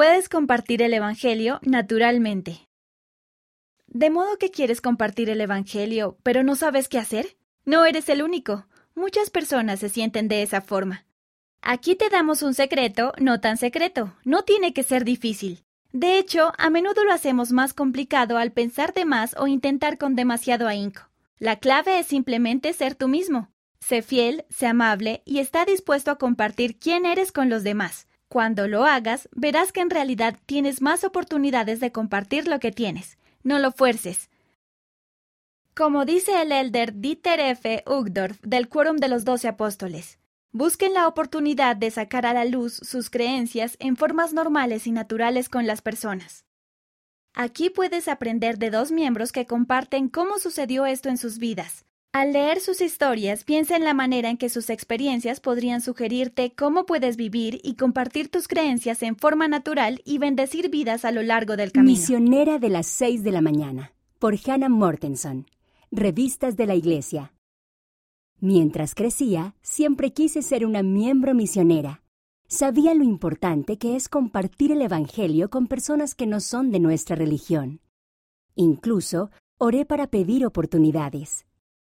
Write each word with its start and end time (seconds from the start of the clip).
Puedes 0.00 0.30
compartir 0.30 0.80
el 0.80 0.94
Evangelio 0.94 1.58
naturalmente. 1.60 2.66
¿De 3.86 4.08
modo 4.08 4.38
que 4.38 4.50
quieres 4.50 4.80
compartir 4.80 5.28
el 5.28 5.42
Evangelio, 5.42 6.16
pero 6.22 6.42
no 6.42 6.56
sabes 6.56 6.88
qué 6.88 6.96
hacer? 6.96 7.36
No 7.66 7.84
eres 7.84 8.08
el 8.08 8.22
único. 8.22 8.66
Muchas 8.94 9.28
personas 9.28 9.78
se 9.78 9.90
sienten 9.90 10.26
de 10.26 10.42
esa 10.42 10.62
forma. 10.62 11.04
Aquí 11.60 11.96
te 11.96 12.08
damos 12.08 12.40
un 12.40 12.54
secreto 12.54 13.12
no 13.18 13.42
tan 13.42 13.58
secreto. 13.58 14.16
No 14.24 14.42
tiene 14.42 14.72
que 14.72 14.84
ser 14.84 15.04
difícil. 15.04 15.64
De 15.92 16.16
hecho, 16.16 16.54
a 16.56 16.70
menudo 16.70 17.04
lo 17.04 17.12
hacemos 17.12 17.52
más 17.52 17.74
complicado 17.74 18.38
al 18.38 18.52
pensar 18.52 18.94
de 18.94 19.04
más 19.04 19.36
o 19.36 19.48
intentar 19.48 19.98
con 19.98 20.16
demasiado 20.16 20.66
ahínco. 20.66 21.10
La 21.38 21.56
clave 21.56 21.98
es 21.98 22.06
simplemente 22.06 22.72
ser 22.72 22.94
tú 22.94 23.06
mismo. 23.06 23.50
Sé 23.80 24.00
fiel, 24.00 24.46
sé 24.48 24.66
amable 24.66 25.22
y 25.26 25.40
está 25.40 25.66
dispuesto 25.66 26.10
a 26.10 26.16
compartir 26.16 26.78
quién 26.78 27.04
eres 27.04 27.32
con 27.32 27.50
los 27.50 27.64
demás. 27.64 28.06
Cuando 28.30 28.68
lo 28.68 28.84
hagas, 28.84 29.28
verás 29.32 29.72
que 29.72 29.80
en 29.80 29.90
realidad 29.90 30.38
tienes 30.46 30.82
más 30.82 31.02
oportunidades 31.02 31.80
de 31.80 31.90
compartir 31.90 32.46
lo 32.46 32.60
que 32.60 32.70
tienes. 32.70 33.18
No 33.42 33.58
lo 33.58 33.72
fuerces. 33.72 34.30
Como 35.74 36.04
dice 36.04 36.40
el 36.40 36.52
elder 36.52 36.94
Dieter 37.00 37.40
F. 37.40 37.82
Uchtdorf 37.88 38.40
del 38.42 38.68
Quórum 38.68 38.98
de 38.98 39.08
los 39.08 39.24
Doce 39.24 39.48
Apóstoles, 39.48 40.20
busquen 40.52 40.94
la 40.94 41.08
oportunidad 41.08 41.74
de 41.74 41.90
sacar 41.90 42.24
a 42.24 42.32
la 42.32 42.44
luz 42.44 42.74
sus 42.74 43.10
creencias 43.10 43.76
en 43.80 43.96
formas 43.96 44.32
normales 44.32 44.86
y 44.86 44.92
naturales 44.92 45.48
con 45.48 45.66
las 45.66 45.82
personas. 45.82 46.44
Aquí 47.34 47.68
puedes 47.68 48.06
aprender 48.06 48.58
de 48.58 48.70
dos 48.70 48.92
miembros 48.92 49.32
que 49.32 49.46
comparten 49.46 50.08
cómo 50.08 50.38
sucedió 50.38 50.86
esto 50.86 51.08
en 51.08 51.18
sus 51.18 51.38
vidas, 51.38 51.84
al 52.12 52.32
leer 52.32 52.58
sus 52.58 52.80
historias, 52.80 53.44
piensa 53.44 53.76
en 53.76 53.84
la 53.84 53.94
manera 53.94 54.30
en 54.30 54.36
que 54.36 54.48
sus 54.48 54.68
experiencias 54.68 55.38
podrían 55.38 55.80
sugerirte 55.80 56.52
cómo 56.56 56.84
puedes 56.84 57.16
vivir 57.16 57.60
y 57.62 57.76
compartir 57.76 58.28
tus 58.28 58.48
creencias 58.48 59.02
en 59.04 59.14
forma 59.14 59.46
natural 59.46 60.02
y 60.04 60.18
bendecir 60.18 60.70
vidas 60.70 61.04
a 61.04 61.12
lo 61.12 61.22
largo 61.22 61.56
del 61.56 61.70
camino. 61.70 61.92
Misionera 61.92 62.58
de 62.58 62.68
las 62.68 62.88
6 62.88 63.22
de 63.22 63.30
la 63.30 63.40
mañana, 63.40 63.92
por 64.18 64.34
Hannah 64.44 64.68
Mortenson. 64.68 65.46
Revistas 65.92 66.56
de 66.56 66.66
la 66.66 66.74
Iglesia. 66.74 67.32
Mientras 68.40 68.94
crecía, 68.96 69.54
siempre 69.62 70.12
quise 70.12 70.42
ser 70.42 70.66
una 70.66 70.82
miembro 70.82 71.34
misionera. 71.34 72.02
Sabía 72.48 72.94
lo 72.94 73.04
importante 73.04 73.78
que 73.78 73.94
es 73.94 74.08
compartir 74.08 74.72
el 74.72 74.82
Evangelio 74.82 75.48
con 75.48 75.68
personas 75.68 76.16
que 76.16 76.26
no 76.26 76.40
son 76.40 76.72
de 76.72 76.80
nuestra 76.80 77.14
religión. 77.14 77.80
Incluso 78.56 79.30
oré 79.58 79.84
para 79.84 80.08
pedir 80.08 80.44
oportunidades. 80.44 81.44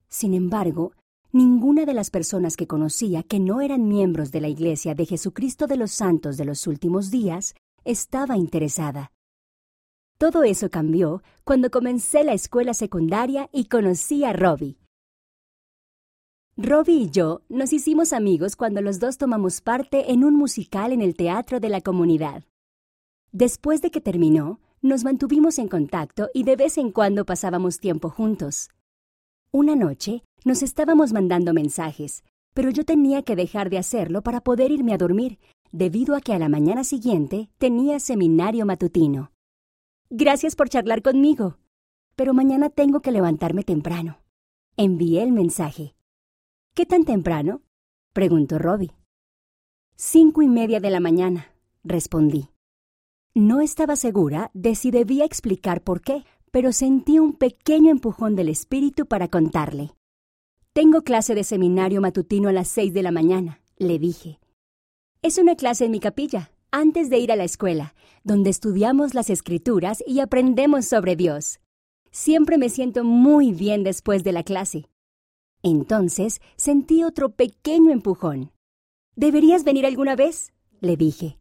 Sin 0.09 0.35
embargo, 0.35 0.93
ninguna 1.33 1.85
de 1.85 1.95
las 1.95 2.11
personas 2.11 2.57
que 2.57 2.67
conocía 2.67 3.23
que 3.23 3.41
no 3.41 3.61
eran 3.61 3.89
miembros 3.89 4.31
de 4.31 4.41
la 4.41 4.49
Iglesia 4.49 4.95
de 4.95 5.07
Jesucristo 5.07 5.67
de 5.67 5.77
los 5.77 5.93
Santos 5.93 6.37
de 6.37 6.45
los 6.45 6.67
últimos 6.67 7.11
días 7.11 7.55
estaba 7.85 8.37
interesada. 8.37 9.11
Todo 10.19 10.45
eso 10.45 10.71
cambió 10.71 11.23
cuando 11.43 11.71
comencé 11.71 12.23
la 12.25 12.35
escuela 12.35 12.73
secundaria 12.73 13.51
y 13.53 13.65
conocí 13.65 14.25
a 14.25 14.33
Robbie. 14.33 14.79
Robbie 16.57 16.95
y 16.95 17.11
yo 17.11 17.43
nos 17.49 17.73
hicimos 17.73 18.13
amigos 18.13 18.55
cuando 18.55 18.81
los 18.81 19.01
dos 19.01 19.19
tomamos 19.19 19.61
parte 19.61 20.13
en 20.13 20.23
un 20.23 20.37
musical 20.37 20.93
en 20.93 21.03
el 21.03 21.17
teatro 21.17 21.59
de 21.59 21.69
la 21.69 21.81
comunidad. 21.81 22.45
Después 23.33 23.83
de 23.83 23.91
que 23.91 24.01
terminó, 24.01 24.61
nos 24.81 25.03
mantuvimos 25.03 25.59
en 25.59 25.67
contacto 25.67 26.31
y 26.33 26.45
de 26.45 26.55
vez 26.55 26.79
en 26.79 26.93
cuando 26.93 27.25
pasábamos 27.25 27.81
tiempo 27.81 28.09
juntos. 28.09 28.71
Una 29.55 29.77
noche 29.77 30.25
nos 30.45 30.65
estábamos 30.65 31.13
mandando 31.13 31.55
mensajes, 31.55 32.25
pero 32.55 32.71
yo 32.71 32.85
tenía 32.85 33.23
que 33.23 33.37
dejar 33.37 33.71
de 33.71 33.79
hacerlo 33.79 34.21
para 34.21 34.41
poder 34.41 34.73
irme 34.73 34.93
a 34.93 34.99
dormir, 34.99 35.39
debido 35.71 36.17
a 36.17 36.21
que 36.21 36.33
a 36.33 36.41
la 36.41 36.49
mañana 36.49 36.83
siguiente 36.83 37.51
tenía 37.59 38.01
seminario 38.01 38.67
matutino. 38.67 39.31
Gracias 40.11 40.57
por 40.57 40.71
charlar 40.71 41.03
conmigo, 41.03 41.59
pero 42.17 42.35
mañana 42.35 42.69
tengo 42.69 42.99
que 42.99 43.13
levantarme 43.13 43.63
temprano. 43.63 44.19
Envié 44.77 45.23
el 45.23 45.31
mensaje. 45.31 45.95
¿Qué 46.75 46.85
tan 46.85 47.05
temprano? 47.05 47.63
preguntó 48.13 48.59
Robbie. 48.59 48.97
Cinco 49.95 50.43
y 50.43 50.49
media 50.49 50.81
de 50.81 50.91
la 50.91 50.99
mañana, 50.99 51.55
respondí. 51.85 52.49
No 53.35 53.61
estaba 53.61 53.95
segura 53.95 54.51
de 54.53 54.75
si 54.75 54.91
debía 54.91 55.25
explicar 55.25 55.81
por 55.85 56.01
qué, 56.01 56.25
pero 56.55 56.71
sentí 56.73 57.19
un 57.19 57.33
pequeño 57.33 57.91
empujón 57.91 58.37
del 58.37 58.49
espíritu 58.49 59.07
para 59.07 59.27
contarle. 59.27 59.91
Tengo 60.73 61.03
clase 61.03 61.35
de 61.35 61.43
seminario 61.43 62.01
matutino 62.01 62.49
a 62.49 62.53
las 62.53 62.69
seis 62.69 62.95
de 62.95 63.03
la 63.03 63.11
mañana, 63.11 63.61
le 63.77 63.99
dije. 63.99 64.39
Es 65.21 65.39
una 65.39 65.57
clase 65.57 65.87
en 65.87 65.91
mi 65.91 65.99
capilla, 65.99 66.53
antes 66.71 67.11
de 67.11 67.19
ir 67.19 67.33
a 67.33 67.37
la 67.37 67.43
escuela, 67.43 67.97
donde 68.23 68.51
estudiamos 68.51 69.15
las 69.15 69.31
escrituras 69.31 70.05
y 70.07 70.21
aprendemos 70.21 70.87
sobre 70.87 71.17
Dios. 71.17 71.59
Siempre 72.13 72.57
me 72.57 72.69
siento 72.69 73.03
muy 73.03 73.53
bien 73.53 73.83
después 73.83 74.23
de 74.23 74.31
la 74.31 74.45
clase. 74.45 74.89
Entonces 75.65 76.41
sentí 76.55 77.03
otro 77.03 77.31
pequeño 77.31 77.91
empujón. 77.91 78.53
¿Deberías 79.17 79.65
venir 79.65 79.87
alguna 79.87 80.15
vez? 80.15 80.53
le 80.79 80.97
dije. 80.97 81.37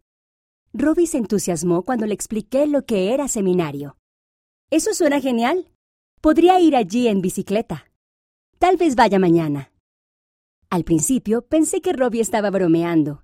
Robbie 0.74 1.06
se 1.06 1.20
entusiasmó 1.20 1.84
cuando 1.84 2.08
le 2.08 2.16
expliqué 2.16 2.66
lo 2.66 2.84
que 2.88 3.14
era 3.14 3.28
seminario. 3.28 3.96
Eso 4.74 4.96
suena 4.96 5.22
genial. 5.22 5.68
Podría 6.20 6.60
ir 6.60 6.76
allí 6.76 7.08
en 7.08 7.22
bicicleta. 7.22 7.86
Tal 8.58 8.76
vez 8.76 8.96
vaya 8.96 9.20
mañana. 9.20 9.72
Al 10.72 10.84
principio 10.84 11.44
pensé 11.44 11.80
que 11.80 11.94
Robbie 11.94 12.22
estaba 12.22 12.50
bromeando, 12.50 13.24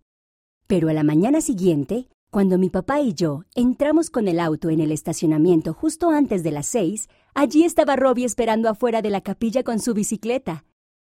pero 0.67 0.89
a 0.89 0.93
la 0.93 1.01
mañana 1.01 1.41
siguiente, 1.41 2.07
cuando 2.29 2.59
mi 2.59 2.69
papá 2.69 3.01
y 3.01 3.15
yo 3.15 3.45
entramos 3.55 4.11
con 4.11 4.27
el 4.27 4.39
auto 4.39 4.69
en 4.69 4.79
el 4.79 4.91
estacionamiento 4.91 5.73
justo 5.73 6.11
antes 6.11 6.43
de 6.43 6.51
las 6.51 6.67
seis, 6.67 7.07
allí 7.33 7.63
estaba 7.63 7.95
Robbie 7.95 8.25
esperando 8.25 8.69
afuera 8.69 9.01
de 9.01 9.09
la 9.09 9.21
capilla 9.21 9.63
con 9.63 9.79
su 9.79 9.95
bicicleta. 9.95 10.65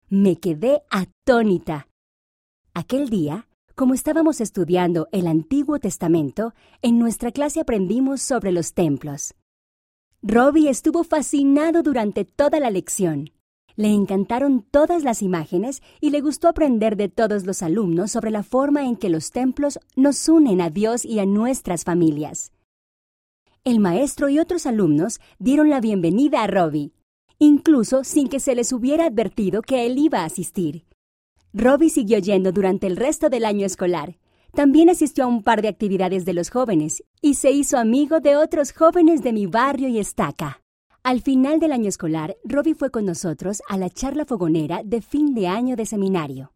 Me 0.09 0.37
quedé 0.37 0.83
atónita. 0.89 1.89
Aquel 2.75 3.09
día, 3.09 3.49
como 3.75 3.93
estábamos 3.93 4.41
estudiando 4.41 5.09
el 5.11 5.27
Antiguo 5.27 5.81
Testamento, 5.81 6.55
en 6.81 7.01
nuestra 7.01 7.33
clase 7.33 7.59
aprendimos 7.59 8.23
sobre 8.23 8.53
los 8.53 8.73
templos. 8.73 9.35
Robbie 10.23 10.69
estuvo 10.69 11.05
fascinado 11.05 11.85
durante 11.85 12.25
toda 12.25 12.59
la 12.59 12.71
lección. 12.71 13.31
Le 13.77 13.87
encantaron 13.87 14.63
todas 14.69 15.05
las 15.05 15.23
imágenes 15.23 15.81
y 16.01 16.11
le 16.11 16.21
gustó 16.21 16.49
aprender 16.49 16.97
de 16.97 17.09
todos 17.09 17.47
los 17.47 17.63
alumnos 17.63 18.11
sobre 18.11 18.33
la 18.33 18.43
forma 18.43 18.85
en 18.85 18.97
que 18.97 19.11
los 19.11 19.31
templos 19.31 19.79
nos 19.95 20.29
unen 20.29 20.61
a 20.61 20.71
Dios 20.71 21.05
y 21.05 21.21
a 21.21 21.27
nuestras 21.27 21.85
familias. 21.85 22.51
El 23.63 23.79
maestro 23.79 24.29
y 24.29 24.41
otros 24.41 24.67
alumnos 24.67 25.21
dieron 25.39 25.71
la 25.71 25.81
bienvenida 25.81 26.43
a 26.43 26.49
Robbie, 26.49 26.91
incluso 27.39 28.03
sin 28.03 28.29
que 28.29 28.41
se 28.41 28.57
les 28.57 28.73
hubiera 28.73 29.07
advertido 29.07 29.63
que 29.63 29.87
él 29.87 29.99
iba 29.99 30.23
a 30.23 30.25
asistir. 30.25 30.85
Robbie 31.53 31.91
siguió 31.91 32.19
yendo 32.19 32.51
durante 32.51 32.89
el 32.89 32.97
resto 32.97 33.29
del 33.29 33.45
año 33.45 33.65
escolar 33.65 34.17
también 34.53 34.91
asistió 34.91 35.25
a 35.25 35.27
un 35.29 35.43
par 35.43 35.63
de 35.63 35.69
actividades 35.69 36.25
de 36.25 36.33
los 36.33 36.51
jóvenes 36.51 37.03
y 37.21 37.35
se 37.35 37.51
hizo 37.51 37.79
amigo 37.79 38.21
de 38.21 38.37
otros 38.37 38.73
jóvenes 38.73 39.23
de 39.23 39.33
mi 39.33 39.47
barrio 39.47 39.89
y 39.89 39.99
estaca. 39.99 40.63
Al 41.03 41.21
final 41.21 41.61
del 41.61 41.73
año 41.73 41.89
escolar, 41.89 42.37
Robbie 42.45 42.75
fue 42.75 42.91
con 42.91 43.07
nosotros 43.07 43.63
a 43.69 43.79
la 43.79 43.89
charla 43.89 44.25
fogonera 44.25 44.83
de 44.85 45.01
fin 45.01 45.35
de 45.35 45.47
año 45.47 45.77
de 45.77 45.87
seminario. 45.87 46.53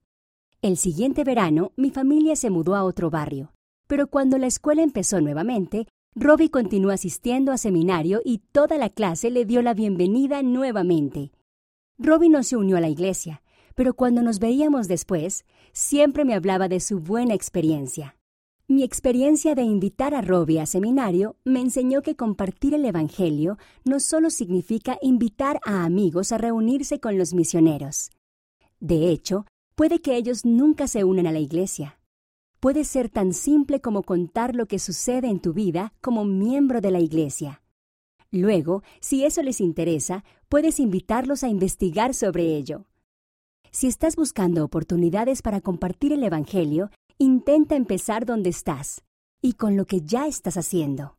El 0.61 0.77
siguiente 0.77 1.25
verano, 1.25 1.73
mi 1.77 1.91
familia 1.91 2.37
se 2.37 2.51
mudó 2.51 2.75
a 2.75 2.85
otro 2.85 3.11
barrio, 3.11 3.53
pero 3.87 4.09
cuando 4.09 4.39
la 4.39 4.47
escuela 4.47 4.83
empezó 4.83 5.21
nuevamente, 5.21 5.87
Robbie 6.15 6.51
continuó 6.51 6.91
asistiendo 6.91 7.53
a 7.53 7.57
seminario 7.57 8.21
y 8.25 8.39
toda 8.53 8.77
la 8.77 8.91
clase 8.91 9.31
le 9.31 9.47
dio 9.47 9.63
la 9.63 9.75
bienvenida 9.75 10.43
nuevamente. 10.43 11.33
Robbie 11.99 12.29
no 12.29 12.43
se 12.43 12.57
unió 12.57 12.77
a 12.77 12.81
la 12.81 12.91
iglesia, 12.91 13.43
pero 13.75 13.95
cuando 13.95 14.23
nos 14.23 14.39
veíamos 14.39 14.89
después, 14.89 15.45
siempre 15.73 16.25
me 16.25 16.35
hablaba 16.35 16.69
de 16.69 16.81
su 16.81 17.01
buena 17.01 17.35
experiencia. 17.35 18.17
Mi 18.69 18.85
experiencia 18.85 19.55
de 19.55 19.63
invitar 19.63 20.15
a 20.15 20.23
Robbie 20.23 20.61
a 20.61 20.67
seminario 20.67 21.37
me 21.45 21.61
enseñó 21.61 22.01
que 22.01 22.17
compartir 22.17 22.75
el 22.75 22.85
Evangelio 22.85 23.59
no 23.85 24.01
solo 24.01 24.31
significa 24.31 24.99
invitar 25.03 25.61
a 25.67 25.85
amigos 25.85 26.33
a 26.33 26.39
reunirse 26.39 26.99
con 27.01 27.19
los 27.19 27.35
misioneros. 27.35 28.11
De 28.81 29.11
hecho, 29.11 29.45
puede 29.75 30.01
que 30.01 30.17
ellos 30.17 30.45
nunca 30.45 30.87
se 30.87 31.05
unan 31.05 31.27
a 31.27 31.33
la 31.33 31.41
iglesia. 31.41 31.99
Puede 32.61 32.85
ser 32.85 33.09
tan 33.09 33.35
simple 33.35 33.81
como 33.81 34.05
contar 34.05 34.55
lo 34.55 34.67
que 34.67 34.79
sucede 34.79 35.29
en 35.29 35.41
tu 35.41 35.53
vida 35.53 35.93
como 36.01 36.25
miembro 36.25 36.81
de 36.81 36.93
la 36.93 37.01
iglesia. 37.01 37.63
Luego, 38.31 38.83
si 39.01 39.25
eso 39.25 39.43
les 39.43 39.61
interesa, 39.61 40.25
puedes 40.49 40.81
invitarlos 40.81 41.43
a 41.43 41.49
investigar 41.49 42.15
sobre 42.15 42.57
ello. 42.57 42.87
Si 43.75 43.87
estás 43.87 44.17
buscando 44.17 44.65
oportunidades 44.65 45.41
para 45.41 45.63
compartir 45.63 46.13
el 46.13 46.23
Evangelio, 46.23 46.91
intenta 47.17 47.75
empezar 47.75 48.27
donde 48.27 48.51
estás 48.51 49.03
y 49.41 49.55
con 49.55 49.79
lo 49.79 49.87
que 49.87 50.03
ya 50.03 50.27
estás 50.27 50.59
haciendo. 50.59 51.17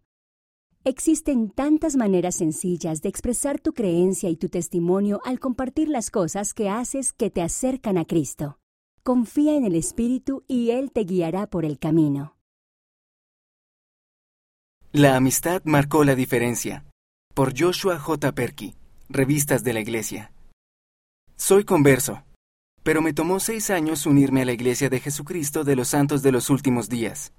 Existen 0.84 1.50
tantas 1.50 1.96
maneras 1.96 2.36
sencillas 2.36 3.02
de 3.02 3.10
expresar 3.10 3.60
tu 3.60 3.74
creencia 3.74 4.30
y 4.30 4.36
tu 4.36 4.50
testimonio 4.50 5.20
al 5.26 5.40
compartir 5.40 5.90
las 5.90 6.12
cosas 6.12 6.54
que 6.54 6.70
haces 6.70 7.12
que 7.12 7.32
te 7.32 7.42
acercan 7.42 7.98
a 7.98 8.06
Cristo. 8.06 8.60
Confía 9.02 9.56
en 9.56 9.66
el 9.66 9.76
Espíritu 9.76 10.44
y 10.48 10.70
Él 10.72 10.92
te 10.92 11.06
guiará 11.06 11.48
por 11.48 11.66
el 11.66 11.80
camino. 11.80 12.36
La 14.92 15.16
amistad 15.16 15.64
marcó 15.66 16.04
la 16.04 16.14
diferencia. 16.14 16.86
Por 17.34 17.60
Joshua 17.60 17.98
J. 17.98 18.32
Perky, 18.34 18.76
Revistas 19.10 19.64
de 19.64 19.74
la 19.74 19.82
Iglesia. 19.82 20.32
Soy 21.36 21.66
converso, 21.66 22.24
pero 22.84 23.02
me 23.02 23.14
tomó 23.14 23.40
seis 23.40 23.70
años 23.70 24.06
unirme 24.06 24.42
a 24.42 24.46
la 24.46 24.52
Iglesia 24.52 24.90
de 24.90 25.00
Jesucristo 25.00 25.64
de 25.64 25.76
los 25.76 25.88
Santos 25.88 26.22
de 26.22 26.32
los 26.32 26.50
Últimos 26.50 26.90
Días. 26.90 27.34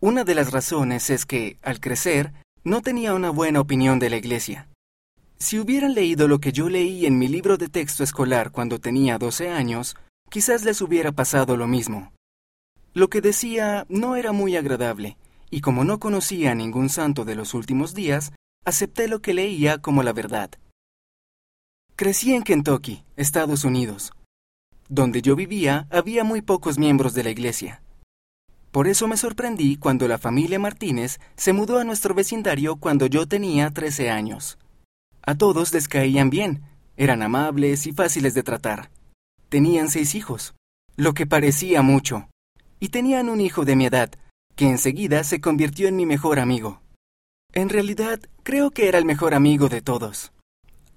Una 0.00 0.24
de 0.24 0.34
las 0.34 0.50
razones 0.50 1.08
es 1.10 1.24
que, 1.24 1.58
al 1.62 1.80
crecer, 1.80 2.32
no 2.64 2.82
tenía 2.82 3.14
una 3.14 3.30
buena 3.30 3.60
opinión 3.60 3.98
de 3.98 4.10
la 4.10 4.16
Iglesia. 4.16 4.68
Si 5.38 5.58
hubieran 5.58 5.94
leído 5.94 6.28
lo 6.28 6.40
que 6.40 6.52
yo 6.52 6.68
leí 6.68 7.06
en 7.06 7.18
mi 7.18 7.28
libro 7.28 7.56
de 7.56 7.68
texto 7.68 8.02
escolar 8.02 8.50
cuando 8.50 8.80
tenía 8.80 9.18
12 9.18 9.50
años, 9.50 9.96
quizás 10.28 10.64
les 10.64 10.80
hubiera 10.80 11.12
pasado 11.12 11.56
lo 11.56 11.66
mismo. 11.66 12.12
Lo 12.92 13.08
que 13.08 13.20
decía 13.20 13.86
no 13.88 14.16
era 14.16 14.32
muy 14.32 14.56
agradable, 14.56 15.16
y 15.50 15.60
como 15.60 15.84
no 15.84 15.98
conocía 15.98 16.52
a 16.52 16.54
ningún 16.54 16.88
santo 16.88 17.24
de 17.24 17.34
los 17.34 17.54
últimos 17.54 17.94
días, 17.94 18.32
acepté 18.64 19.08
lo 19.08 19.20
que 19.20 19.34
leía 19.34 19.78
como 19.78 20.02
la 20.02 20.12
verdad. 20.12 20.50
Crecí 21.96 22.34
en 22.34 22.42
Kentucky, 22.42 23.04
Estados 23.16 23.64
Unidos. 23.64 24.12
Donde 24.88 25.22
yo 25.22 25.34
vivía 25.34 25.86
había 25.90 26.24
muy 26.24 26.42
pocos 26.42 26.78
miembros 26.78 27.14
de 27.14 27.24
la 27.24 27.30
iglesia. 27.30 27.82
Por 28.70 28.88
eso 28.88 29.08
me 29.08 29.16
sorprendí 29.16 29.76
cuando 29.76 30.08
la 30.08 30.18
familia 30.18 30.58
Martínez 30.58 31.20
se 31.36 31.52
mudó 31.52 31.78
a 31.78 31.84
nuestro 31.84 32.14
vecindario 32.14 32.76
cuando 32.76 33.06
yo 33.06 33.26
tenía 33.26 33.70
13 33.70 34.10
años. 34.10 34.58
A 35.22 35.36
todos 35.36 35.72
les 35.72 35.88
caían 35.88 36.28
bien, 36.28 36.62
eran 36.96 37.22
amables 37.22 37.86
y 37.86 37.92
fáciles 37.92 38.34
de 38.34 38.42
tratar. 38.42 38.90
Tenían 39.48 39.88
seis 39.88 40.14
hijos, 40.14 40.54
lo 40.96 41.14
que 41.14 41.26
parecía 41.26 41.82
mucho, 41.82 42.28
y 42.80 42.88
tenían 42.88 43.28
un 43.28 43.40
hijo 43.40 43.64
de 43.64 43.76
mi 43.76 43.86
edad, 43.86 44.10
que 44.54 44.68
enseguida 44.68 45.24
se 45.24 45.40
convirtió 45.40 45.88
en 45.88 45.96
mi 45.96 46.04
mejor 46.04 46.38
amigo. 46.38 46.82
En 47.52 47.68
realidad, 47.68 48.20
creo 48.42 48.70
que 48.70 48.88
era 48.88 48.98
el 48.98 49.04
mejor 49.04 49.34
amigo 49.34 49.68
de 49.68 49.80
todos. 49.80 50.32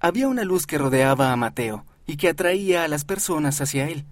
Había 0.00 0.28
una 0.28 0.44
luz 0.44 0.66
que 0.66 0.78
rodeaba 0.78 1.32
a 1.32 1.36
Mateo 1.36 1.86
y 2.08 2.16
que 2.16 2.30
atraía 2.30 2.82
a 2.82 2.88
las 2.88 3.04
personas 3.04 3.60
hacia 3.60 3.88
él, 3.88 4.06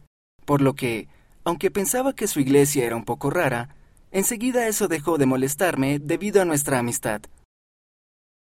por 0.45 0.61
lo 0.61 0.75
que, 0.75 1.09
aunque 1.45 1.71
pensaba 1.71 2.15
que 2.15 2.29
su 2.29 2.41
iglesia 2.41 2.85
era 2.85 2.95
un 2.95 3.05
poco 3.05 3.31
rara, 3.31 3.75
enseguida 4.13 4.69
eso 4.69 4.87
dejó 4.87 5.17
de 5.17 5.25
molestarme 5.25 5.99
debido 5.99 6.43
a 6.43 6.45
nuestra 6.45 6.79
amistad. 6.79 7.23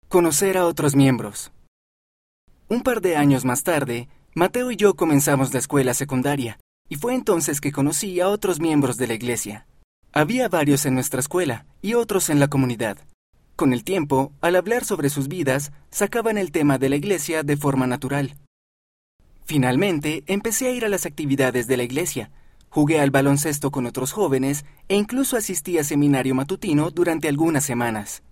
Conocer 0.09 0.57
a 0.57 0.65
otros 0.65 0.95
miembros. 0.95 1.51
Un 2.67 2.81
par 2.81 2.99
de 2.99 3.15
años 3.15 3.45
más 3.45 3.63
tarde, 3.63 4.09
Mateo 4.33 4.71
y 4.71 4.75
yo 4.75 4.95
comenzamos 4.95 5.53
la 5.53 5.59
escuela 5.59 5.93
secundaria, 5.93 6.59
y 6.89 6.95
fue 6.95 7.13
entonces 7.13 7.61
que 7.61 7.71
conocí 7.71 8.19
a 8.19 8.29
otros 8.29 8.59
miembros 8.59 8.97
de 8.97 9.07
la 9.07 9.13
iglesia. 9.13 9.67
Había 10.13 10.49
varios 10.49 10.87
en 10.87 10.95
nuestra 10.95 11.19
escuela 11.19 11.67
y 11.83 11.93
otros 11.93 12.31
en 12.31 12.39
la 12.39 12.47
comunidad. 12.47 12.97
Con 13.55 13.71
el 13.71 13.83
tiempo, 13.83 14.33
al 14.41 14.55
hablar 14.55 14.83
sobre 14.83 15.09
sus 15.09 15.27
vidas, 15.27 15.71
sacaban 15.91 16.39
el 16.39 16.51
tema 16.51 16.79
de 16.79 16.89
la 16.89 16.95
iglesia 16.95 17.43
de 17.43 17.55
forma 17.55 17.85
natural. 17.85 18.35
Finalmente, 19.47 20.25
empecé 20.27 20.67
a 20.67 20.71
ir 20.71 20.83
a 20.83 20.89
las 20.89 21.05
actividades 21.05 21.67
de 21.67 21.77
la 21.77 21.83
iglesia, 21.83 22.31
jugué 22.67 22.99
al 22.99 23.11
baloncesto 23.11 23.71
con 23.71 23.85
otros 23.85 24.11
jóvenes 24.11 24.65
e 24.89 24.97
incluso 24.97 25.37
asistí 25.37 25.77
a 25.77 25.85
seminario 25.85 26.35
matutino 26.35 26.91
durante 26.91 27.29
algunas 27.29 27.63
semanas. 27.63 28.23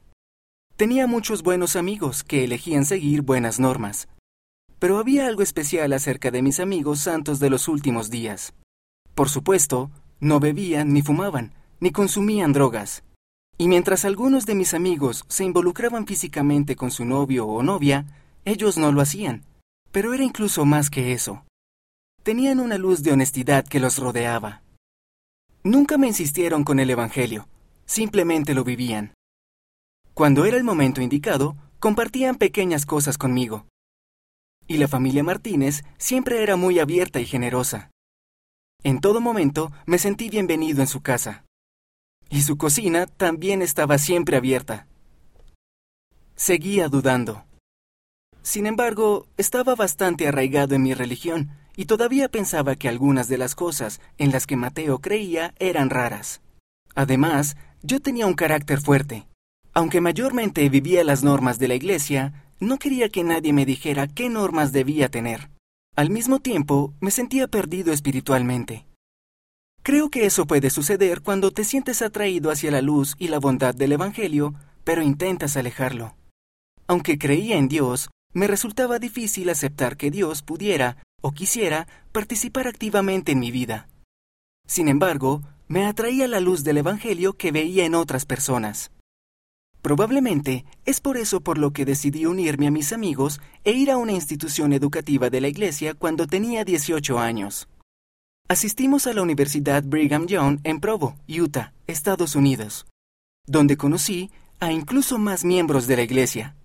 Tenía 0.76 1.08
muchos 1.08 1.42
buenos 1.42 1.78
amigos 1.78 2.26
que 2.26 2.44
elegían 2.44 2.84
seguir 2.84 3.22
buenas 3.22 3.62
normas. 3.62 4.10
Pero 4.78 4.98
había 4.98 5.26
algo 5.26 5.42
especial 5.42 5.94
acerca 5.94 6.32
de 6.32 6.42
mis 6.42 6.60
amigos 6.60 7.00
santos 7.00 7.40
de 7.40 7.50
los 7.50 7.70
últimos 7.70 8.10
días. 8.10 8.54
Por 9.16 9.30
supuesto, 9.30 9.92
no 10.20 10.42
bebían 10.42 10.92
ni 10.92 11.02
fumaban, 11.02 11.54
ni 11.80 11.92
consumían 11.92 12.52
drogas. 12.52 13.06
Y 13.58 13.70
mientras 13.70 14.04
algunos 14.04 14.46
de 14.46 14.56
mis 14.56 14.74
amigos 14.74 15.24
se 15.30 15.46
involucraban 15.46 16.08
físicamente 16.08 16.76
con 16.76 16.92
su 16.92 17.06
novio 17.06 17.48
o 17.48 17.64
novia, 17.64 18.06
ellos 18.44 18.78
no 18.78 18.92
lo 18.92 19.00
hacían. 19.00 19.46
Pero 19.96 20.14
era 20.14 20.26
incluso 20.26 20.66
más 20.66 20.90
que 20.90 21.14
eso. 21.14 21.46
Tenían 22.22 22.60
una 22.60 22.78
luz 22.78 23.02
de 23.02 23.14
honestidad 23.14 23.66
que 23.66 23.80
los 23.80 23.98
rodeaba. 23.98 24.62
Nunca 25.64 25.98
me 25.98 26.08
insistieron 26.08 26.66
con 26.66 26.82
el 26.82 26.90
Evangelio, 26.90 27.48
simplemente 27.86 28.54
lo 28.54 28.66
vivían. 28.66 29.14
Cuando 30.14 30.44
era 30.44 30.58
el 30.58 30.66
momento 30.66 31.00
indicado, 31.00 31.56
compartían 31.80 32.36
pequeñas 32.36 32.86
cosas 32.86 33.18
conmigo. 33.18 33.68
Y 34.68 34.80
la 34.80 34.90
familia 34.90 35.24
Martínez 35.24 35.86
siempre 35.98 36.44
era 36.44 36.58
muy 36.58 36.80
abierta 36.80 37.22
y 37.22 37.26
generosa. 37.26 37.90
En 38.84 39.00
todo 39.00 39.22
momento 39.22 39.72
me 39.86 39.98
sentí 39.98 40.30
bienvenido 40.30 40.82
en 40.82 40.88
su 40.88 41.00
casa 41.00 41.46
y 42.30 42.42
su 42.42 42.58
cocina 42.58 43.06
también 43.08 43.62
estaba 43.62 43.98
siempre 43.98 44.36
abierta. 44.36 44.88
Seguía 46.36 46.90
dudando. 46.90 47.45
Sin 48.46 48.68
embargo, 48.68 49.26
estaba 49.38 49.74
bastante 49.74 50.28
arraigado 50.28 50.76
en 50.76 50.84
mi 50.84 50.94
religión 50.94 51.50
y 51.76 51.86
todavía 51.86 52.30
pensaba 52.30 52.76
que 52.76 52.88
algunas 52.88 53.28
de 53.28 53.40
las 53.40 53.56
cosas 53.56 54.00
en 54.20 54.32
las 54.32 54.46
que 54.46 54.56
Mateo 54.56 55.00
creía 55.00 55.56
eran 55.58 55.90
raras. 55.90 56.42
Además, 56.94 57.58
yo 57.82 58.00
tenía 58.02 58.28
un 58.28 58.36
carácter 58.36 58.80
fuerte. 58.80 59.28
Aunque 59.74 60.00
mayormente 60.00 60.70
vivía 60.70 61.04
las 61.04 61.24
normas 61.24 61.58
de 61.58 61.70
la 61.70 61.74
Iglesia, 61.74 62.46
no 62.60 62.78
quería 62.78 63.10
que 63.10 63.24
nadie 63.24 63.52
me 63.52 63.66
dijera 63.66 64.06
qué 64.08 64.30
normas 64.30 64.72
debía 64.72 65.10
tener. 65.10 65.50
Al 65.96 66.12
mismo 66.12 66.38
tiempo, 66.38 66.94
me 67.00 67.10
sentía 67.10 67.48
perdido 67.48 67.92
espiritualmente. 67.94 68.86
Creo 69.82 70.12
que 70.12 70.28
eso 70.28 70.46
puede 70.46 70.70
suceder 70.70 71.22
cuando 71.22 71.50
te 71.50 71.64
sientes 71.64 72.04
atraído 72.04 72.52
hacia 72.52 72.70
la 72.70 72.84
luz 72.84 73.16
y 73.18 73.28
la 73.28 73.40
bondad 73.40 73.74
del 73.74 73.94
Evangelio, 73.94 74.54
pero 74.84 75.02
intentas 75.02 75.58
alejarlo. 75.58 76.16
Aunque 76.86 77.18
creía 77.18 77.58
en 77.58 77.68
Dios, 77.68 78.10
me 78.36 78.48
resultaba 78.48 79.00
difícil 79.00 79.50
aceptar 79.50 79.96
que 79.96 80.12
Dios 80.12 80.42
pudiera, 80.42 80.98
o 81.22 81.32
quisiera, 81.32 81.88
participar 82.12 82.68
activamente 82.68 83.32
en 83.32 83.40
mi 83.40 83.50
vida. 83.50 83.88
Sin 84.68 84.90
embargo, 84.90 85.42
me 85.70 85.86
atraía 85.86 86.28
la 86.28 86.42
luz 86.42 86.66
del 86.66 86.78
Evangelio 86.78 87.34
que 87.34 87.54
veía 87.54 87.86
en 87.86 87.96
otras 87.96 88.26
personas. 88.26 88.92
Probablemente 89.82 90.66
es 90.86 91.00
por 91.00 91.16
eso 91.16 91.40
por 91.40 91.58
lo 91.58 91.72
que 91.72 91.86
decidí 91.86 92.26
unirme 92.26 92.68
a 92.68 92.72
mis 92.72 92.92
amigos 92.92 93.40
e 93.64 93.72
ir 93.72 93.90
a 93.90 93.98
una 93.98 94.12
institución 94.12 94.74
educativa 94.74 95.30
de 95.30 95.40
la 95.40 95.48
iglesia 95.48 95.94
cuando 95.94 96.28
tenía 96.28 96.66
18 96.66 97.18
años. 97.18 97.70
Asistimos 98.50 99.08
a 99.08 99.14
la 99.14 99.22
Universidad 99.22 99.82
Brigham 99.84 100.26
Young 100.28 100.60
en 100.66 100.82
Provo, 100.82 101.16
Utah, 101.30 101.74
Estados 101.88 102.36
Unidos, 102.36 102.86
donde 103.48 103.78
conocí 103.78 104.30
a 104.60 104.74
incluso 104.74 105.18
más 105.20 105.46
miembros 105.46 105.88
de 105.88 105.96
la 105.96 106.04
iglesia. 106.04 106.58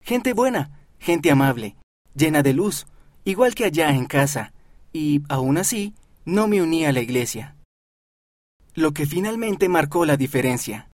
Gente 0.00 0.32
buena, 0.32 0.77
gente 0.98 1.30
amable, 1.30 1.76
llena 2.14 2.42
de 2.42 2.52
luz, 2.52 2.86
igual 3.24 3.54
que 3.54 3.64
allá 3.64 3.90
en 3.90 4.06
casa, 4.06 4.52
y, 4.92 5.22
aún 5.28 5.58
así, 5.58 5.94
no 6.24 6.48
me 6.48 6.62
uní 6.62 6.84
a 6.84 6.92
la 6.92 7.00
iglesia. 7.00 7.56
Lo 8.74 8.92
que 8.92 9.06
finalmente 9.06 9.68
marcó 9.68 10.04
la 10.04 10.16
diferencia. 10.16 10.90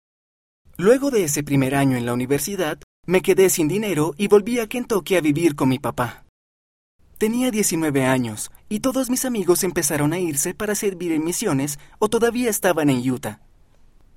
Luego 0.77 1.11
de 1.11 1.23
ese 1.23 1.43
primer 1.43 1.75
año 1.75 1.97
en 1.97 2.05
la 2.05 2.13
universidad, 2.13 2.79
me 3.05 3.21
quedé 3.21 3.49
sin 3.49 3.67
dinero 3.67 4.13
y 4.17 4.27
volví 4.27 4.59
a 4.59 4.67
Kentucky 4.67 5.15
a 5.15 5.21
vivir 5.21 5.55
con 5.55 5.69
mi 5.69 5.79
papá. 5.79 6.25
Tenía 7.17 7.51
19 7.51 8.05
años 8.05 8.49
y 8.69 8.79
todos 8.79 9.09
mis 9.09 9.25
amigos 9.25 9.63
empezaron 9.63 10.13
a 10.13 10.19
irse 10.19 10.53
para 10.53 10.73
servir 10.73 11.11
en 11.11 11.25
misiones 11.25 11.79
o 11.99 12.07
todavía 12.07 12.49
estaban 12.49 12.89
en 12.89 13.09
Utah. 13.09 13.41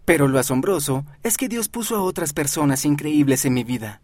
Pero 0.04 0.28
lo 0.28 0.38
asombroso 0.38 1.04
es 1.22 1.36
que 1.36 1.48
Dios 1.48 1.68
puso 1.68 1.96
a 1.96 2.02
otras 2.02 2.32
personas 2.32 2.84
increíbles 2.84 3.44
en 3.44 3.54
mi 3.54 3.64
vida. 3.64 4.02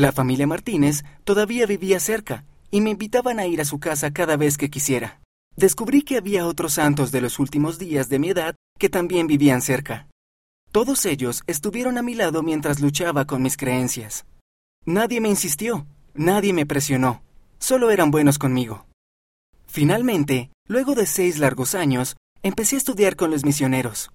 La 0.00 0.12
familia 0.12 0.46
Martínez 0.46 1.04
todavía 1.24 1.66
vivía 1.66 2.00
cerca 2.00 2.46
y 2.70 2.80
me 2.80 2.88
invitaban 2.88 3.38
a 3.38 3.46
ir 3.46 3.60
a 3.60 3.66
su 3.66 3.78
casa 3.78 4.10
cada 4.14 4.38
vez 4.38 4.56
que 4.56 4.70
quisiera. 4.70 5.20
Descubrí 5.56 6.00
que 6.00 6.16
había 6.16 6.46
otros 6.46 6.72
santos 6.72 7.12
de 7.12 7.20
los 7.20 7.38
últimos 7.38 7.78
días 7.78 8.08
de 8.08 8.18
mi 8.18 8.30
edad 8.30 8.56
que 8.78 8.88
también 8.88 9.26
vivían 9.26 9.60
cerca. 9.60 10.08
Todos 10.72 11.04
ellos 11.04 11.42
estuvieron 11.46 11.98
a 11.98 12.02
mi 12.02 12.14
lado 12.14 12.42
mientras 12.42 12.80
luchaba 12.80 13.26
con 13.26 13.42
mis 13.42 13.58
creencias. 13.58 14.24
Nadie 14.86 15.20
me 15.20 15.28
insistió, 15.28 15.86
nadie 16.14 16.54
me 16.54 16.64
presionó 16.64 17.20
solo 17.58 17.90
eran 17.90 18.10
buenos 18.10 18.38
conmigo. 18.38 18.86
Finalmente, 19.66 20.50
luego 20.66 20.94
de 20.94 21.04
seis 21.04 21.38
largos 21.38 21.74
años, 21.74 22.16
empecé 22.42 22.76
a 22.76 22.78
estudiar 22.78 23.16
con 23.16 23.30
los 23.30 23.44
misioneros. 23.44 24.10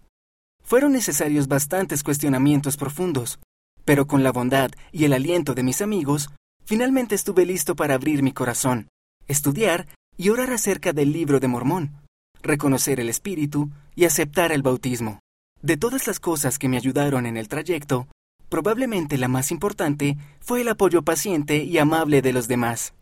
Fueron 0.64 0.94
necesarios 0.94 1.48
bastantes 1.48 2.02
cuestionamientos 2.02 2.76
profundos, 2.76 3.38
pero 3.86 4.08
con 4.08 4.24
la 4.24 4.32
bondad 4.32 4.72
y 4.92 5.06
el 5.06 5.14
aliento 5.14 5.54
de 5.54 5.64
mis 5.64 5.82
amigos, 5.82 6.32
finalmente 6.66 7.16
estuve 7.16 7.46
listo 7.46 7.76
para 7.76 7.94
abrir 7.94 8.24
mi 8.24 8.34
corazón, 8.34 8.90
estudiar 9.28 9.88
y 10.18 10.30
orar 10.30 10.52
acerca 10.52 10.92
del 10.92 11.14
libro 11.14 11.40
de 11.40 11.48
Mormón, 11.48 12.02
reconocer 12.42 13.00
el 13.00 13.10
Espíritu 13.10 13.70
y 13.96 14.06
aceptar 14.06 14.52
el 14.52 14.64
bautismo. 14.64 15.20
De 15.62 15.78
todas 15.78 16.08
las 16.08 16.20
cosas 16.20 16.60
que 16.60 16.70
me 16.70 16.78
ayudaron 16.78 17.26
en 17.26 17.38
el 17.38 17.48
trayecto, 17.48 18.08
probablemente 18.50 19.18
la 19.18 19.28
más 19.28 19.52
importante 19.52 20.18
fue 20.40 20.62
el 20.62 20.70
apoyo 20.70 21.02
paciente 21.02 21.64
y 21.64 21.78
amable 21.78 22.22
de 22.22 22.34
los 22.34 22.48
demás. 22.48 22.94